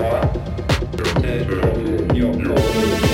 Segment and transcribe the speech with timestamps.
[0.00, 0.32] 다
[1.22, 3.09] 여러분, 여러분.